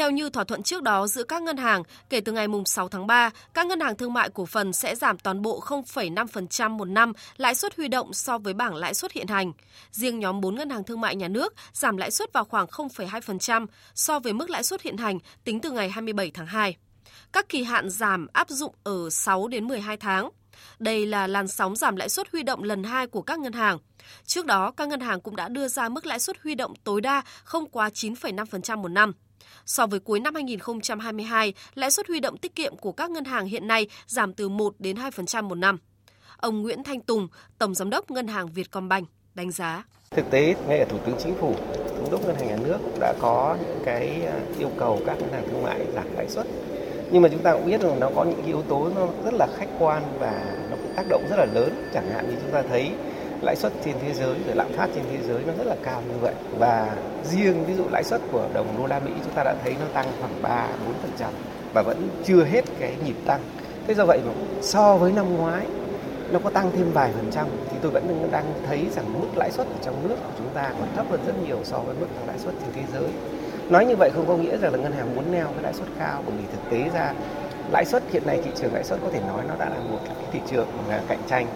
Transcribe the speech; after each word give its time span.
Theo 0.00 0.10
như 0.10 0.30
thỏa 0.30 0.44
thuận 0.44 0.62
trước 0.62 0.82
đó 0.82 1.06
giữa 1.06 1.22
các 1.22 1.42
ngân 1.42 1.56
hàng, 1.56 1.82
kể 2.10 2.20
từ 2.20 2.32
ngày 2.32 2.46
6 2.66 2.88
tháng 2.88 3.06
3, 3.06 3.30
các 3.54 3.66
ngân 3.66 3.80
hàng 3.80 3.96
thương 3.96 4.12
mại 4.12 4.30
cổ 4.30 4.46
phần 4.46 4.72
sẽ 4.72 4.96
giảm 4.96 5.18
toàn 5.18 5.42
bộ 5.42 5.60
0,5% 5.60 6.70
một 6.70 6.84
năm 6.84 7.12
lãi 7.36 7.54
suất 7.54 7.76
huy 7.76 7.88
động 7.88 8.12
so 8.12 8.38
với 8.38 8.54
bảng 8.54 8.74
lãi 8.74 8.94
suất 8.94 9.12
hiện 9.12 9.26
hành. 9.26 9.52
Riêng 9.92 10.18
nhóm 10.18 10.40
4 10.40 10.54
ngân 10.54 10.70
hàng 10.70 10.84
thương 10.84 11.00
mại 11.00 11.16
nhà 11.16 11.28
nước 11.28 11.54
giảm 11.72 11.96
lãi 11.96 12.10
suất 12.10 12.32
vào 12.32 12.44
khoảng 12.44 12.66
0,2% 12.66 13.66
so 13.94 14.18
với 14.18 14.32
mức 14.32 14.50
lãi 14.50 14.62
suất 14.62 14.82
hiện 14.82 14.96
hành 14.96 15.18
tính 15.44 15.60
từ 15.60 15.70
ngày 15.70 15.90
27 15.90 16.30
tháng 16.30 16.46
2. 16.46 16.76
Các 17.32 17.48
kỳ 17.48 17.62
hạn 17.62 17.90
giảm 17.90 18.26
áp 18.32 18.48
dụng 18.48 18.74
ở 18.84 19.10
6 19.10 19.48
đến 19.48 19.68
12 19.68 19.96
tháng. 19.96 20.30
Đây 20.78 21.06
là 21.06 21.26
làn 21.26 21.48
sóng 21.48 21.76
giảm 21.76 21.96
lãi 21.96 22.08
suất 22.08 22.30
huy 22.32 22.42
động 22.42 22.62
lần 22.62 22.84
2 22.84 23.06
của 23.06 23.22
các 23.22 23.38
ngân 23.38 23.52
hàng. 23.52 23.78
Trước 24.26 24.46
đó, 24.46 24.70
các 24.70 24.88
ngân 24.88 25.00
hàng 25.00 25.20
cũng 25.20 25.36
đã 25.36 25.48
đưa 25.48 25.68
ra 25.68 25.88
mức 25.88 26.06
lãi 26.06 26.20
suất 26.20 26.36
huy 26.42 26.54
động 26.54 26.74
tối 26.84 27.00
đa 27.00 27.22
không 27.44 27.70
quá 27.70 27.88
9,5% 27.88 28.78
một 28.78 28.88
năm. 28.88 29.12
So 29.66 29.86
với 29.86 30.00
cuối 30.00 30.20
năm 30.20 30.34
2022, 30.34 31.54
lãi 31.74 31.90
suất 31.90 32.08
huy 32.08 32.20
động 32.20 32.36
tiết 32.36 32.54
kiệm 32.54 32.76
của 32.76 32.92
các 32.92 33.10
ngân 33.10 33.24
hàng 33.24 33.46
hiện 33.46 33.68
nay 33.68 33.86
giảm 34.06 34.34
từ 34.34 34.48
1 34.48 34.74
đến 34.78 34.96
2% 34.96 35.44
một 35.44 35.54
năm. 35.54 35.78
Ông 36.36 36.62
Nguyễn 36.62 36.84
Thanh 36.84 37.00
Tùng, 37.00 37.28
Tổng 37.58 37.74
Giám 37.74 37.90
đốc 37.90 38.10
Ngân 38.10 38.28
hàng 38.28 38.52
Vietcombank, 38.52 39.08
đánh 39.34 39.50
giá. 39.50 39.84
Thực 40.10 40.30
tế, 40.30 40.54
ngay 40.68 40.78
ở 40.78 40.84
Thủ 40.84 40.98
tướng 41.06 41.16
Chính 41.18 41.34
phủ, 41.34 41.54
Thống 41.96 42.10
đốc 42.10 42.26
Ngân 42.26 42.36
hàng 42.36 42.48
Nhà 42.48 42.56
nước 42.56 42.78
đã 43.00 43.14
có 43.20 43.56
những 43.60 43.78
cái 43.84 44.22
à, 44.26 44.40
yêu 44.58 44.70
cầu 44.78 45.02
các 45.06 45.18
ngân 45.20 45.32
hàng 45.32 45.48
thương 45.50 45.62
mại 45.62 45.86
giảm 45.94 46.16
lãi 46.16 46.28
suất. 46.28 46.46
Nhưng 47.12 47.22
mà 47.22 47.28
chúng 47.28 47.42
ta 47.42 47.52
cũng 47.52 47.66
biết 47.66 47.80
rằng 47.80 48.00
nó 48.00 48.10
có 48.14 48.24
những 48.24 48.44
yếu 48.46 48.62
tố 48.62 48.88
nó 48.94 49.06
rất 49.24 49.34
là 49.34 49.46
khách 49.56 49.68
quan 49.78 50.02
và 50.18 50.56
nó 50.70 50.76
cũng 50.76 50.92
tác 50.96 51.04
động 51.08 51.24
rất 51.30 51.36
là 51.36 51.46
lớn. 51.54 51.90
Chẳng 51.94 52.10
hạn 52.10 52.28
như 52.28 52.36
chúng 52.42 52.52
ta 52.52 52.62
thấy 52.62 52.90
lãi 53.42 53.56
suất 53.56 53.72
trên 53.84 53.96
thế 54.02 54.12
giới 54.14 54.34
rồi 54.46 54.54
lạm 54.54 54.72
phát 54.72 54.88
trên 54.94 55.04
thế 55.10 55.18
giới 55.28 55.42
nó 55.46 55.52
rất 55.58 55.66
là 55.66 55.76
cao 55.82 56.02
như 56.08 56.18
vậy 56.20 56.34
và 56.58 56.96
riêng 57.24 57.64
ví 57.66 57.74
dụ 57.74 57.84
lãi 57.90 58.04
suất 58.04 58.20
của 58.32 58.48
đồng 58.54 58.66
đô 58.78 58.86
la 58.86 58.98
Mỹ 58.98 59.10
chúng 59.24 59.34
ta 59.34 59.44
đã 59.44 59.54
thấy 59.64 59.74
nó 59.80 59.86
tăng 59.94 60.06
khoảng 60.20 60.42
3 60.42 60.66
4% 61.18 61.26
và 61.74 61.82
vẫn 61.82 62.08
chưa 62.24 62.44
hết 62.44 62.64
cái 62.80 62.96
nhịp 63.04 63.16
tăng. 63.26 63.40
Thế 63.86 63.94
do 63.94 64.04
vậy 64.04 64.20
mà 64.26 64.32
so 64.62 64.96
với 64.96 65.12
năm 65.12 65.36
ngoái, 65.36 65.66
nó 66.32 66.38
có 66.44 66.50
tăng 66.50 66.70
thêm 66.76 66.92
vài 66.92 67.10
phần 67.12 67.30
trăm 67.30 67.46
thì 67.70 67.76
tôi 67.82 67.90
vẫn 67.90 68.28
đang 68.32 68.44
thấy 68.68 68.86
rằng 68.90 69.20
mức 69.20 69.28
lãi 69.36 69.50
suất 69.50 69.66
ở 69.66 69.76
trong 69.82 70.08
nước 70.08 70.16
của 70.24 70.32
chúng 70.38 70.48
ta 70.54 70.72
còn 70.78 70.88
thấp 70.96 71.06
hơn 71.10 71.20
rất 71.26 71.32
nhiều 71.46 71.58
so 71.64 71.78
với 71.78 71.94
mức 72.00 72.06
lãi 72.26 72.38
suất 72.38 72.54
trên 72.60 72.70
thế 72.74 72.82
giới. 72.92 73.10
Nói 73.68 73.86
như 73.86 73.96
vậy 73.96 74.10
không 74.14 74.26
có 74.28 74.36
nghĩa 74.36 74.56
rằng 74.56 74.72
là 74.72 74.78
ngân 74.78 74.92
hàng 74.92 75.14
muốn 75.14 75.32
neo 75.32 75.46
cái 75.46 75.62
lãi 75.62 75.72
suất 75.72 75.88
cao, 75.98 76.22
bởi 76.26 76.36
vì 76.36 76.44
thực 76.52 76.70
tế 76.70 76.90
ra 76.94 77.14
lãi 77.72 77.84
suất 77.84 78.02
hiện 78.12 78.22
nay, 78.26 78.40
thị 78.44 78.50
trường 78.54 78.74
lãi 78.74 78.84
suất 78.84 78.98
có 79.02 79.08
thể 79.12 79.20
nói 79.20 79.42
nó 79.48 79.54
đã 79.58 79.68
là 79.68 79.80
một 79.90 79.98
cái 80.04 80.14
thị 80.32 80.40
trường 80.50 80.66
cạnh 81.08 81.20
tranh 81.28 81.46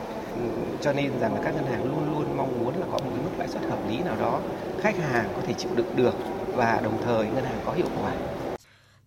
cho 0.80 0.92
nên 0.92 1.20
rằng 1.20 1.34
là 1.34 1.40
các 1.44 1.54
ngân 1.54 1.66
hàng 1.66 1.84
luôn 1.84 2.12
luôn 2.12 2.36
mong 2.36 2.58
muốn 2.60 2.80
là 2.80 2.86
có 2.92 2.98
một 2.98 3.10
mức 3.24 3.30
lãi 3.38 3.48
suất 3.48 3.62
hợp 3.62 3.78
lý 3.88 3.98
nào 3.98 4.16
đó 4.20 4.40
khách 4.80 4.96
hàng 4.98 5.28
có 5.36 5.42
thể 5.46 5.52
chịu 5.52 5.70
đựng 5.74 5.96
được 5.96 6.14
và 6.46 6.80
đồng 6.84 7.02
thời 7.04 7.26
ngân 7.26 7.44
hàng 7.44 7.60
có 7.66 7.72
hiệu 7.72 7.86
quả. 8.02 8.12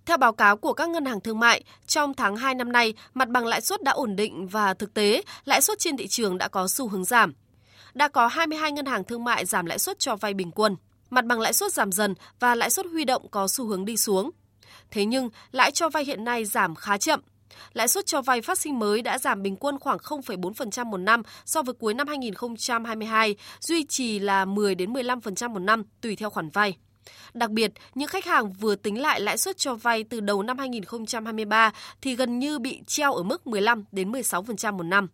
Theo 0.06 0.18
báo 0.18 0.34
cáo 0.34 0.58
của 0.58 0.74
các 0.74 0.90
ngân 0.90 1.06
hàng 1.06 1.22
thương 1.22 1.40
mại, 1.40 1.64
trong 1.88 2.14
tháng 2.14 2.36
2 2.36 2.56
năm 2.56 2.72
nay, 2.72 2.94
mặt 3.14 3.30
bằng 3.30 3.46
lãi 3.46 3.62
suất 3.62 3.84
đã 3.84 3.92
ổn 3.92 4.16
định 4.16 4.48
và 4.48 4.74
thực 4.74 4.94
tế, 4.94 5.22
lãi 5.46 5.62
suất 5.62 5.80
trên 5.80 5.98
thị 5.98 6.08
trường 6.08 6.38
đã 6.38 6.48
có 6.48 6.68
xu 6.68 6.88
hướng 6.88 7.04
giảm. 7.04 7.34
Đã 7.94 8.08
có 8.08 8.28
22 8.28 8.72
ngân 8.72 8.86
hàng 8.86 9.04
thương 9.04 9.24
mại 9.24 9.46
giảm 9.46 9.66
lãi 9.66 9.80
suất 9.80 10.00
cho 10.00 10.16
vay 10.16 10.34
bình 10.34 10.52
quân. 10.52 10.76
Mặt 11.10 11.26
bằng 11.26 11.40
lãi 11.40 11.54
suất 11.54 11.74
giảm 11.74 11.92
dần 11.92 12.16
và 12.40 12.56
lãi 12.56 12.70
suất 12.70 12.86
huy 12.86 13.06
động 13.06 13.28
có 13.32 13.48
xu 13.48 13.66
hướng 13.66 13.86
đi 13.86 13.98
xuống. 13.98 14.32
Thế 14.92 15.06
nhưng, 15.06 15.30
lãi 15.52 15.72
cho 15.72 15.90
vay 15.90 16.06
hiện 16.06 16.24
nay 16.24 16.46
giảm 16.46 16.76
khá 16.76 16.98
chậm, 16.98 17.22
Lãi 17.74 17.88
suất 17.88 18.06
cho 18.06 18.22
vay 18.22 18.42
phát 18.42 18.60
sinh 18.60 18.80
mới 18.80 19.02
đã 19.02 19.20
giảm 19.20 19.44
bình 19.44 19.56
quân 19.56 19.80
khoảng 19.80 19.98
0,4% 19.98 20.86
một 20.86 20.98
năm 20.98 21.22
so 21.46 21.64
với 21.64 21.74
cuối 21.74 21.94
năm 21.94 22.08
2022, 22.08 23.36
duy 23.60 23.86
trì 23.90 24.20
là 24.20 24.46
10 24.46 24.76
đến 24.76 24.94
15% 24.94 25.50
một 25.50 25.60
năm 25.60 25.84
tùy 26.02 26.16
theo 26.16 26.30
khoản 26.30 26.50
vay. 26.50 26.78
Đặc 27.34 27.50
biệt, 27.50 27.72
những 27.96 28.08
khách 28.08 28.26
hàng 28.26 28.52
vừa 28.52 28.76
tính 28.76 29.02
lại 29.02 29.22
lãi 29.22 29.38
suất 29.38 29.58
cho 29.58 29.76
vay 29.76 30.04
từ 30.04 30.20
đầu 30.20 30.44
năm 30.44 30.58
2023 30.58 31.74
thì 32.02 32.16
gần 32.16 32.40
như 32.40 32.60
bị 32.60 32.82
treo 32.88 33.14
ở 33.14 33.24
mức 33.24 33.48
15 33.48 33.84
đến 33.92 34.12
16% 34.12 34.74
một 34.74 34.84
năm. 34.84 35.08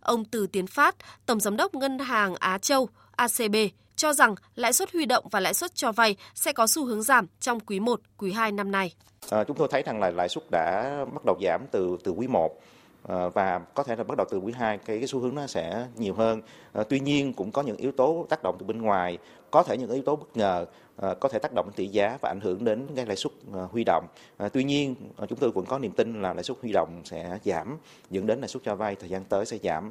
Ông 0.00 0.24
Từ 0.24 0.46
Tiến 0.46 0.66
Phát, 0.66 0.96
Tổng 1.26 1.40
giám 1.40 1.56
đốc 1.56 1.74
Ngân 1.74 1.98
hàng 1.98 2.34
Á 2.34 2.58
Châu, 2.58 2.88
ACB, 3.16 3.56
cho 4.02 4.12
rằng 4.12 4.34
lãi 4.54 4.72
suất 4.72 4.92
huy 4.92 5.06
động 5.06 5.24
và 5.30 5.40
lãi 5.40 5.54
suất 5.54 5.74
cho 5.74 5.92
vay 5.92 6.16
sẽ 6.34 6.52
có 6.52 6.66
xu 6.66 6.84
hướng 6.84 7.02
giảm 7.02 7.26
trong 7.40 7.60
quý 7.60 7.80
1, 7.80 8.00
quý 8.18 8.32
2 8.32 8.52
năm 8.52 8.70
nay. 8.70 8.94
À, 9.30 9.44
chúng 9.44 9.56
tôi 9.56 9.68
thấy 9.70 9.82
rằng 9.82 10.00
là 10.00 10.10
lãi 10.10 10.28
suất 10.28 10.44
đã 10.50 10.96
bắt 11.14 11.24
đầu 11.24 11.36
giảm 11.42 11.66
từ 11.72 11.96
từ 12.04 12.12
quý 12.12 12.26
1 12.26 12.60
à, 13.08 13.28
và 13.28 13.58
có 13.58 13.82
thể 13.82 13.96
là 13.96 14.04
bắt 14.04 14.14
đầu 14.18 14.26
từ 14.30 14.38
quý 14.38 14.52
2 14.52 14.78
cái, 14.78 14.98
cái 14.98 15.06
xu 15.06 15.20
hướng 15.20 15.34
nó 15.34 15.46
sẽ 15.46 15.86
nhiều 15.96 16.14
hơn. 16.14 16.42
À, 16.72 16.82
tuy 16.88 17.00
nhiên 17.00 17.32
cũng 17.32 17.52
có 17.52 17.62
những 17.62 17.76
yếu 17.76 17.92
tố 17.92 18.26
tác 18.28 18.42
động 18.42 18.56
từ 18.58 18.66
bên 18.66 18.82
ngoài, 18.82 19.18
có 19.50 19.62
thể 19.62 19.76
những 19.76 19.90
yếu 19.90 20.02
tố 20.02 20.16
bất 20.16 20.36
ngờ 20.36 20.66
à, 20.96 21.14
có 21.20 21.28
thể 21.28 21.38
tác 21.38 21.52
động 21.54 21.66
đến 21.66 21.74
tỷ 21.76 21.86
giá 21.86 22.18
và 22.20 22.28
ảnh 22.28 22.40
hưởng 22.40 22.64
đến 22.64 22.86
cái 22.96 23.06
lãi 23.06 23.16
suất 23.16 23.32
à, 23.54 23.62
huy 23.72 23.84
động. 23.84 24.06
À, 24.36 24.48
tuy 24.48 24.64
nhiên 24.64 24.94
à, 25.16 25.26
chúng 25.28 25.38
tôi 25.38 25.50
vẫn 25.50 25.66
có 25.66 25.78
niềm 25.78 25.92
tin 25.92 26.22
là 26.22 26.34
lãi 26.34 26.44
suất 26.44 26.56
huy 26.62 26.72
động 26.72 27.02
sẽ 27.04 27.38
giảm, 27.44 27.78
dẫn 28.10 28.26
đến 28.26 28.40
lãi 28.40 28.48
suất 28.48 28.62
cho 28.64 28.74
vay 28.74 28.94
thời 28.94 29.08
gian 29.08 29.24
tới 29.24 29.46
sẽ 29.46 29.58
giảm. 29.62 29.90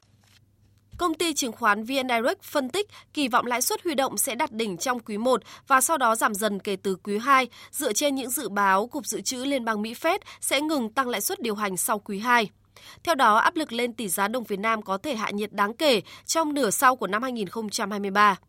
Công 1.02 1.14
ty 1.14 1.34
chứng 1.34 1.52
khoán 1.52 1.84
VN 1.84 2.10
Direct 2.10 2.44
phân 2.44 2.70
tích 2.70 2.88
kỳ 3.14 3.28
vọng 3.28 3.46
lãi 3.46 3.62
suất 3.62 3.84
huy 3.84 3.96
động 3.96 4.18
sẽ 4.18 4.36
đạt 4.36 4.52
đỉnh 4.52 4.78
trong 4.78 5.00
quý 5.00 5.18
1 5.18 5.42
và 5.68 5.82
sau 5.82 5.98
đó 5.98 6.16
giảm 6.16 6.36
dần 6.36 6.60
kể 6.60 6.76
từ 6.76 6.96
quý 6.96 7.18
2 7.18 7.48
dựa 7.72 7.94
trên 7.94 8.16
những 8.16 8.30
dự 8.30 8.50
báo 8.50 8.88
Cục 8.88 9.06
Dự 9.06 9.22
trữ 9.22 9.46
Liên 9.46 9.66
bang 9.66 9.82
Mỹ 9.82 9.94
Fed 9.94 10.20
sẽ 10.42 10.62
ngừng 10.62 10.90
tăng 10.90 11.10
lãi 11.10 11.22
suất 11.22 11.40
điều 11.40 11.56
hành 11.56 11.78
sau 11.78 12.00
quý 12.00 12.20
2. 12.20 12.50
Theo 13.04 13.16
đó, 13.16 13.36
áp 13.36 13.56
lực 13.56 13.74
lên 13.74 13.94
tỷ 13.94 14.08
giá 14.08 14.28
đồng 14.28 14.44
Việt 14.44 14.60
Nam 14.60 14.82
có 14.82 14.98
thể 14.98 15.16
hạ 15.16 15.30
nhiệt 15.30 15.54
đáng 15.54 15.74
kể 15.74 16.02
trong 16.26 16.54
nửa 16.54 16.70
sau 16.70 16.96
của 16.96 17.08
năm 17.08 17.24
2023. 17.24 18.40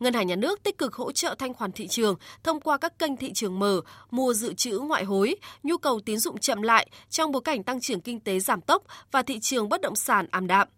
Ngân 0.00 0.14
hàng 0.14 0.26
nhà 0.26 0.36
nước 0.36 0.62
tích 0.62 0.78
cực 0.78 0.94
hỗ 0.94 1.12
trợ 1.12 1.34
thanh 1.38 1.54
khoản 1.54 1.72
thị 1.72 1.88
trường 1.88 2.14
thông 2.44 2.60
qua 2.60 2.78
các 2.78 2.98
kênh 2.98 3.16
thị 3.16 3.32
trường 3.32 3.58
mở, 3.58 3.80
mua 4.10 4.34
dự 4.34 4.54
trữ 4.54 4.78
ngoại 4.78 5.04
hối, 5.04 5.36
nhu 5.62 5.78
cầu 5.78 6.00
tín 6.00 6.18
dụng 6.18 6.38
chậm 6.38 6.62
lại 6.62 6.86
trong 7.10 7.32
bối 7.32 7.42
cảnh 7.44 7.62
tăng 7.62 7.80
trưởng 7.80 8.00
kinh 8.00 8.20
tế 8.20 8.40
giảm 8.40 8.60
tốc 8.60 8.82
và 9.12 9.22
thị 9.22 9.40
trường 9.40 9.68
bất 9.68 9.80
động 9.80 9.96
sản 9.96 10.26
ảm 10.30 10.46
đạm. 10.46 10.68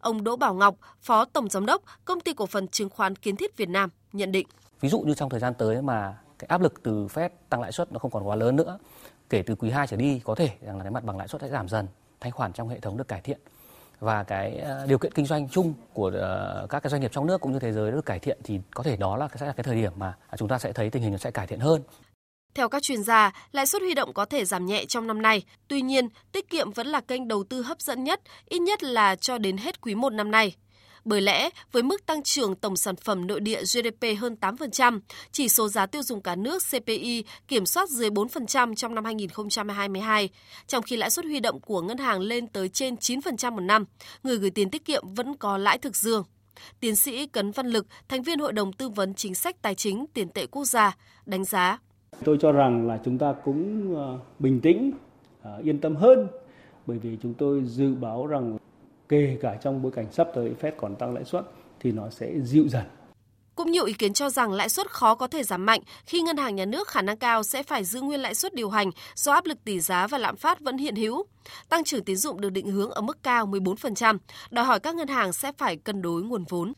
Ông 0.00 0.24
Đỗ 0.24 0.36
Bảo 0.36 0.54
Ngọc, 0.54 0.74
Phó 1.00 1.24
Tổng 1.24 1.48
Giám 1.48 1.66
đốc 1.66 1.82
Công 2.04 2.20
ty 2.20 2.34
Cổ 2.34 2.46
phần 2.46 2.68
Chứng 2.68 2.88
khoán 2.88 3.16
Kiến 3.16 3.36
thiết 3.36 3.56
Việt 3.56 3.68
Nam 3.68 3.90
nhận 4.12 4.32
định. 4.32 4.46
Ví 4.80 4.88
dụ 4.88 5.00
như 5.00 5.14
trong 5.14 5.30
thời 5.30 5.40
gian 5.40 5.54
tới 5.54 5.82
mà 5.82 6.18
cái 6.38 6.46
áp 6.48 6.60
lực 6.60 6.82
từ 6.82 7.06
Fed 7.06 7.28
tăng 7.48 7.60
lãi 7.60 7.72
suất 7.72 7.92
nó 7.92 7.98
không 7.98 8.10
còn 8.10 8.28
quá 8.28 8.36
lớn 8.36 8.56
nữa, 8.56 8.78
kể 9.30 9.42
từ 9.42 9.54
quý 9.54 9.70
2 9.70 9.86
trở 9.86 9.96
đi 9.96 10.20
có 10.24 10.34
thể 10.34 10.50
rằng 10.60 10.76
là 10.76 10.84
cái 10.84 10.90
mặt 10.90 11.04
bằng 11.04 11.18
lãi 11.18 11.28
suất 11.28 11.42
sẽ 11.42 11.48
giảm 11.48 11.68
dần, 11.68 11.86
thanh 12.20 12.32
khoản 12.32 12.52
trong 12.52 12.68
hệ 12.68 12.80
thống 12.80 12.96
được 12.96 13.08
cải 13.08 13.20
thiện 13.20 13.38
và 14.00 14.22
cái 14.22 14.58
ờ, 14.58 14.86
điều 14.86 14.98
kiện 14.98 15.12
kinh 15.12 15.26
doanh 15.26 15.48
chung 15.48 15.74
của 15.92 16.10
ờ, 16.14 16.66
các 16.70 16.82
cái 16.82 16.90
doanh 16.90 17.00
nghiệp 17.00 17.10
trong 17.14 17.26
nước 17.26 17.40
cũng 17.40 17.52
như 17.52 17.58
thế 17.58 17.72
giới 17.72 17.90
được 17.92 18.06
cải 18.06 18.18
thiện 18.18 18.38
thì 18.44 18.60
có 18.74 18.82
thể 18.82 18.96
đó 18.96 19.16
là 19.16 19.28
sẽ 19.40 19.46
là 19.46 19.52
cái 19.52 19.64
thời 19.64 19.74
điểm 19.74 19.92
mà 19.96 20.16
chúng 20.36 20.48
ta 20.48 20.58
sẽ 20.58 20.72
thấy 20.72 20.90
tình 20.90 21.02
hình 21.02 21.12
nó 21.12 21.18
sẽ 21.18 21.30
cải 21.30 21.46
thiện 21.46 21.60
hơn. 21.60 21.82
Theo 22.54 22.68
các 22.68 22.82
chuyên 22.82 23.02
gia, 23.02 23.32
lãi 23.52 23.66
suất 23.66 23.82
huy 23.82 23.94
động 23.94 24.14
có 24.14 24.24
thể 24.24 24.44
giảm 24.44 24.66
nhẹ 24.66 24.84
trong 24.84 25.06
năm 25.06 25.22
nay. 25.22 25.42
Tuy 25.68 25.82
nhiên, 25.82 26.08
tiết 26.32 26.50
kiệm 26.50 26.72
vẫn 26.72 26.86
là 26.86 27.00
kênh 27.00 27.28
đầu 27.28 27.44
tư 27.44 27.62
hấp 27.62 27.80
dẫn 27.80 28.04
nhất, 28.04 28.20
ít 28.48 28.58
nhất 28.58 28.82
là 28.82 29.16
cho 29.16 29.38
đến 29.38 29.56
hết 29.56 29.80
quý 29.80 29.94
1 29.94 30.12
năm 30.12 30.30
nay. 30.30 30.54
Bởi 31.04 31.20
lẽ, 31.20 31.50
với 31.72 31.82
mức 31.82 32.06
tăng 32.06 32.22
trưởng 32.22 32.54
tổng 32.54 32.76
sản 32.76 32.96
phẩm 32.96 33.26
nội 33.26 33.40
địa 33.40 33.62
GDP 33.62 34.20
hơn 34.20 34.36
8%, 34.40 35.00
chỉ 35.32 35.48
số 35.48 35.68
giá 35.68 35.86
tiêu 35.86 36.02
dùng 36.02 36.22
cả 36.22 36.36
nước 36.36 36.62
CPI 36.70 37.24
kiểm 37.48 37.66
soát 37.66 37.88
dưới 37.88 38.10
4% 38.10 38.74
trong 38.74 38.94
năm 38.94 39.04
2022, 39.04 40.28
trong 40.66 40.82
khi 40.82 40.96
lãi 40.96 41.10
suất 41.10 41.24
huy 41.24 41.40
động 41.40 41.60
của 41.60 41.80
ngân 41.80 41.98
hàng 41.98 42.20
lên 42.20 42.46
tới 42.46 42.68
trên 42.68 42.94
9% 42.94 43.52
một 43.52 43.60
năm, 43.60 43.84
người 44.22 44.36
gửi 44.38 44.50
tiền 44.50 44.70
tiết 44.70 44.84
kiệm 44.84 45.14
vẫn 45.14 45.36
có 45.36 45.58
lãi 45.58 45.78
thực 45.78 45.96
dương. 45.96 46.24
Tiến 46.80 46.96
sĩ 46.96 47.26
Cấn 47.26 47.50
Văn 47.50 47.66
Lực, 47.66 47.86
thành 48.08 48.22
viên 48.22 48.38
Hội 48.38 48.52
đồng 48.52 48.72
Tư 48.72 48.88
vấn 48.88 49.14
Chính 49.14 49.34
sách 49.34 49.62
Tài 49.62 49.74
chính 49.74 50.06
Tiền 50.14 50.28
tệ 50.28 50.46
Quốc 50.46 50.64
gia, 50.64 50.96
đánh 51.26 51.44
giá 51.44 51.78
Tôi 52.24 52.38
cho 52.40 52.52
rằng 52.52 52.86
là 52.86 53.00
chúng 53.04 53.18
ta 53.18 53.34
cũng 53.44 53.94
ờ, 53.96 54.18
bình 54.38 54.60
tĩnh, 54.60 54.92
ờ, 55.42 55.60
yên 55.64 55.78
tâm 55.78 55.96
hơn 55.96 56.28
bởi 56.86 56.98
vì 56.98 57.18
chúng 57.22 57.34
tôi 57.34 57.62
dự 57.64 57.94
báo 57.94 58.26
rằng 58.26 58.58
kể 59.08 59.38
cả 59.40 59.56
trong 59.62 59.82
bối 59.82 59.92
cảnh 59.92 60.06
sắp 60.12 60.28
tới 60.34 60.52
Fed 60.60 60.72
còn 60.76 60.96
tăng 60.96 61.14
lãi 61.14 61.24
suất 61.24 61.44
thì 61.80 61.92
nó 61.92 62.10
sẽ 62.10 62.32
dịu 62.40 62.68
dần. 62.68 62.84
Cũng 63.54 63.70
nhiều 63.70 63.84
ý 63.84 63.92
kiến 63.92 64.12
cho 64.12 64.30
rằng 64.30 64.52
lãi 64.52 64.68
suất 64.68 64.90
khó 64.90 65.14
có 65.14 65.26
thể 65.26 65.42
giảm 65.42 65.66
mạnh 65.66 65.80
khi 66.06 66.20
ngân 66.20 66.36
hàng 66.36 66.56
nhà 66.56 66.64
nước 66.64 66.88
khả 66.88 67.02
năng 67.02 67.16
cao 67.16 67.42
sẽ 67.42 67.62
phải 67.62 67.84
giữ 67.84 68.00
nguyên 68.00 68.20
lãi 68.20 68.34
suất 68.34 68.54
điều 68.54 68.70
hành 68.70 68.90
do 69.14 69.32
áp 69.32 69.46
lực 69.46 69.64
tỷ 69.64 69.80
giá 69.80 70.06
và 70.06 70.18
lạm 70.18 70.36
phát 70.36 70.60
vẫn 70.60 70.78
hiện 70.78 70.96
hữu. 70.96 71.24
Tăng 71.68 71.84
trưởng 71.84 72.04
tín 72.04 72.16
dụng 72.16 72.40
được 72.40 72.50
định 72.50 72.70
hướng 72.70 72.90
ở 72.90 73.00
mức 73.00 73.22
cao 73.22 73.46
14%, 73.46 74.18
đòi 74.50 74.64
hỏi 74.64 74.80
các 74.80 74.94
ngân 74.94 75.08
hàng 75.08 75.32
sẽ 75.32 75.52
phải 75.58 75.76
cân 75.76 76.02
đối 76.02 76.22
nguồn 76.22 76.44
vốn. 76.48 76.72